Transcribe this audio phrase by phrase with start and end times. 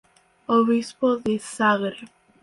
[0.49, 2.09] Obispo de Zagreb.